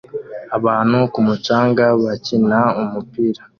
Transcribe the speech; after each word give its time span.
Abantu 0.57 0.97
ku 1.13 1.19
mucanga 1.27 1.85
bakina 2.03 2.59
umupira 2.81 3.41